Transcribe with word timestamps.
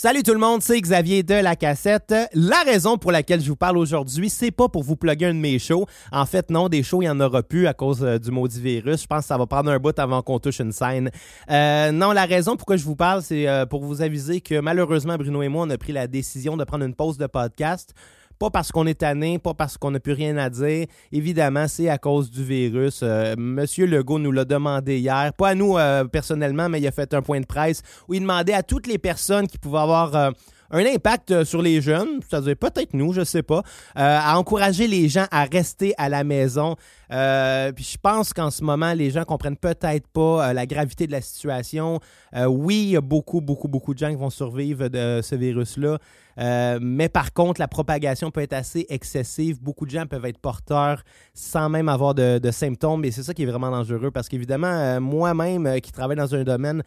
Salut 0.00 0.22
tout 0.22 0.32
le 0.32 0.38
monde, 0.38 0.62
c'est 0.62 0.80
Xavier 0.80 1.24
de 1.24 1.34
la 1.34 1.56
cassette. 1.56 2.14
La 2.32 2.62
raison 2.62 2.98
pour 2.98 3.10
laquelle 3.10 3.40
je 3.40 3.48
vous 3.48 3.56
parle 3.56 3.76
aujourd'hui, 3.76 4.30
c'est 4.30 4.52
pas 4.52 4.68
pour 4.68 4.84
vous 4.84 4.94
plugger 4.94 5.26
un 5.26 5.34
de 5.34 5.40
mes 5.40 5.58
shows. 5.58 5.86
En 6.12 6.24
fait, 6.24 6.50
non, 6.50 6.68
des 6.68 6.84
shows, 6.84 7.02
il 7.02 7.06
y 7.06 7.10
en 7.10 7.18
aura 7.18 7.42
plus 7.42 7.66
à 7.66 7.74
cause 7.74 8.04
euh, 8.04 8.16
du 8.16 8.30
maudit 8.30 8.60
virus. 8.60 9.02
Je 9.02 9.06
pense 9.08 9.22
que 9.22 9.26
ça 9.26 9.36
va 9.36 9.48
prendre 9.48 9.72
un 9.72 9.78
bout 9.80 9.98
avant 9.98 10.22
qu'on 10.22 10.38
touche 10.38 10.60
une 10.60 10.70
scène. 10.70 11.10
Euh, 11.50 11.90
non, 11.90 12.12
la 12.12 12.26
raison 12.26 12.54
pourquoi 12.54 12.76
je 12.76 12.84
vous 12.84 12.94
parle, 12.94 13.22
c'est 13.22 13.48
euh, 13.48 13.66
pour 13.66 13.82
vous 13.82 14.00
aviser 14.00 14.40
que 14.40 14.60
malheureusement, 14.60 15.16
Bruno 15.16 15.42
et 15.42 15.48
moi, 15.48 15.64
on 15.66 15.70
a 15.70 15.76
pris 15.78 15.90
la 15.90 16.06
décision 16.06 16.56
de 16.56 16.62
prendre 16.62 16.84
une 16.84 16.94
pause 16.94 17.18
de 17.18 17.26
podcast. 17.26 17.92
Pas 18.38 18.50
parce 18.50 18.70
qu'on 18.70 18.86
est 18.86 19.00
tanné, 19.00 19.38
pas 19.38 19.54
parce 19.54 19.76
qu'on 19.76 19.90
n'a 19.90 19.98
plus 19.98 20.12
rien 20.12 20.36
à 20.36 20.48
dire. 20.48 20.86
Évidemment, 21.10 21.66
c'est 21.66 21.88
à 21.88 21.98
cause 21.98 22.30
du 22.30 22.44
virus. 22.44 23.00
Euh, 23.02 23.34
Monsieur 23.36 23.86
Legault 23.86 24.20
nous 24.20 24.30
l'a 24.30 24.44
demandé 24.44 24.98
hier. 24.98 25.32
Pas 25.36 25.48
à 25.48 25.54
nous 25.56 25.76
euh, 25.76 26.04
personnellement, 26.04 26.68
mais 26.68 26.80
il 26.80 26.86
a 26.86 26.92
fait 26.92 27.12
un 27.14 27.22
point 27.22 27.40
de 27.40 27.46
presse 27.46 27.82
où 28.06 28.14
il 28.14 28.20
demandait 28.20 28.52
à 28.54 28.62
toutes 28.62 28.86
les 28.86 28.98
personnes 28.98 29.48
qui 29.48 29.58
pouvaient 29.58 29.80
avoir 29.80 30.14
euh, 30.14 30.30
un 30.70 30.84
impact 30.84 31.44
sur 31.44 31.62
les 31.62 31.80
jeunes, 31.80 32.20
c'est-à-dire 32.28 32.56
peut-être 32.56 32.94
nous, 32.94 33.12
je 33.12 33.24
sais 33.24 33.42
pas, 33.42 33.62
à 33.94 34.38
encourager 34.38 34.86
les 34.86 35.08
gens 35.08 35.26
à 35.30 35.44
rester 35.44 35.94
à 35.98 36.08
la 36.08 36.24
maison. 36.24 36.76
puis 37.08 37.84
je 37.84 37.98
pense 38.00 38.32
qu'en 38.32 38.50
ce 38.50 38.62
moment, 38.62 38.92
les 38.92 39.10
gens 39.10 39.24
comprennent 39.24 39.56
peut-être 39.56 40.06
pas 40.08 40.52
la 40.52 40.66
gravité 40.66 41.06
de 41.06 41.12
la 41.12 41.20
situation. 41.20 42.00
oui, 42.46 42.82
il 42.82 42.90
y 42.90 42.96
a 42.96 43.00
beaucoup, 43.00 43.40
beaucoup, 43.40 43.68
beaucoup 43.68 43.94
de 43.94 43.98
gens 43.98 44.10
qui 44.10 44.16
vont 44.16 44.30
survivre 44.30 44.88
de 44.88 45.20
ce 45.22 45.34
virus-là. 45.34 45.98
Euh, 46.38 46.78
mais 46.80 47.08
par 47.08 47.32
contre, 47.32 47.60
la 47.60 47.68
propagation 47.68 48.30
peut 48.30 48.40
être 48.40 48.52
assez 48.52 48.86
excessive. 48.88 49.60
Beaucoup 49.60 49.86
de 49.86 49.90
gens 49.90 50.06
peuvent 50.06 50.24
être 50.24 50.38
porteurs 50.38 51.02
sans 51.34 51.68
même 51.68 51.88
avoir 51.88 52.14
de, 52.14 52.50
symptômes. 52.50 53.04
Et 53.04 53.10
c'est 53.10 53.22
ça 53.22 53.34
qui 53.34 53.42
est 53.42 53.46
vraiment 53.46 53.70
dangereux 53.70 54.10
parce 54.10 54.28
qu'évidemment, 54.28 54.66
euh, 54.68 55.00
moi-même 55.00 55.66
euh, 55.66 55.78
qui 55.78 55.92
travaille 55.92 56.16
dans 56.16 56.34
un 56.34 56.44
domaine 56.44 56.82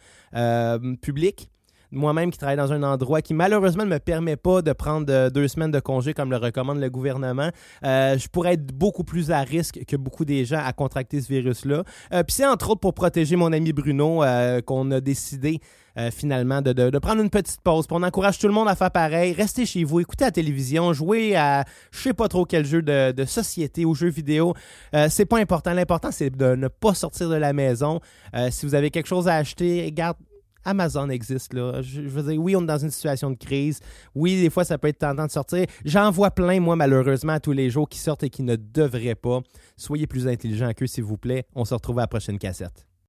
public, 1.02 1.50
moi-même 1.92 2.30
qui 2.30 2.38
travaille 2.38 2.56
dans 2.56 2.72
un 2.72 2.82
endroit 2.82 3.22
qui 3.22 3.34
malheureusement 3.34 3.84
ne 3.84 3.90
me 3.90 3.98
permet 3.98 4.36
pas 4.36 4.62
de 4.62 4.72
prendre 4.72 5.28
deux 5.30 5.48
semaines 5.48 5.70
de 5.70 5.80
congé 5.80 6.14
comme 6.14 6.30
le 6.30 6.36
recommande 6.36 6.80
le 6.80 6.90
gouvernement, 6.90 7.50
je 7.82 8.28
pourrais 8.28 8.54
être 8.54 8.66
beaucoup 8.66 9.04
plus 9.04 9.30
à 9.30 9.40
risque 9.40 9.84
que 9.86 9.96
beaucoup 9.96 10.24
des 10.24 10.44
gens 10.44 10.60
à 10.64 10.72
contracter 10.72 11.20
ce 11.20 11.28
virus-là. 11.28 11.84
Puis 12.10 12.24
c'est 12.28 12.46
entre 12.46 12.70
autres 12.70 12.80
pour 12.80 12.94
protéger 12.94 13.36
mon 13.36 13.52
ami 13.52 13.72
Bruno 13.72 14.22
qu'on 14.64 14.90
a 14.90 15.00
décidé 15.00 15.60
euh, 15.98 16.10
finalement, 16.10 16.62
de, 16.62 16.98
prendre 16.98 17.20
une 17.20 17.30
petite 17.30 17.60
pause. 17.60 17.86
on 17.90 18.02
encourage 18.02 18.38
tout 18.38 18.46
le 18.46 18.54
monde 18.54 18.68
à 18.68 18.74
faire 18.74 18.90
pareil. 18.90 19.32
Restez 19.32 19.66
chez 19.66 19.84
vous, 19.84 20.00
écoutez 20.00 20.24
la 20.24 20.30
télévision, 20.30 20.92
jouez 20.92 21.36
à 21.36 21.64
je 21.90 22.00
sais 22.00 22.14
pas 22.14 22.28
trop 22.28 22.46
quel 22.46 22.64
jeu 22.64 22.80
de, 22.80 23.24
société 23.26 23.84
ou 23.84 23.94
jeu 23.94 24.08
vidéo. 24.08 24.54
Euh, 24.94 25.08
c'est 25.10 25.26
pas 25.26 25.38
important. 25.38 25.72
L'important, 25.74 26.10
c'est 26.10 26.30
de 26.30 26.54
ne 26.54 26.68
pas 26.68 26.94
sortir 26.94 27.28
de 27.28 27.34
la 27.34 27.52
maison. 27.52 28.00
Euh, 28.34 28.48
si 28.50 28.66
vous 28.66 28.74
avez 28.74 28.90
quelque 28.90 29.06
chose 29.06 29.28
à 29.28 29.34
acheter, 29.36 29.84
regarde, 29.84 30.16
Amazon 30.64 31.08
existe 31.08 31.54
là. 31.54 31.82
Je, 31.82 32.00
dire, 32.00 32.40
oui, 32.40 32.56
on 32.56 32.62
est 32.62 32.66
dans 32.66 32.78
une 32.78 32.90
situation 32.90 33.30
de 33.30 33.36
crise. 33.36 33.80
Oui, 34.14 34.40
des 34.40 34.50
fois, 34.50 34.64
ça 34.64 34.78
peut 34.78 34.88
être 34.88 34.98
tentant 34.98 35.26
de 35.26 35.30
sortir. 35.30 35.66
J'en 35.84 36.10
vois 36.10 36.30
plein, 36.30 36.60
moi, 36.60 36.76
malheureusement, 36.76 37.38
tous 37.40 37.52
les 37.52 37.70
jours 37.70 37.88
qui 37.88 37.98
sortent 37.98 38.22
et 38.22 38.30
qui 38.30 38.42
ne 38.42 38.56
devraient 38.56 39.14
pas. 39.14 39.40
Soyez 39.76 40.06
plus 40.06 40.28
intelligents 40.28 40.72
qu'eux, 40.74 40.86
s'il 40.86 41.04
vous 41.04 41.18
plaît. 41.18 41.44
On 41.54 41.64
se 41.64 41.74
retrouve 41.74 41.98
à 41.98 42.02
la 42.02 42.08
prochaine 42.08 42.38
cassette. 42.38 42.86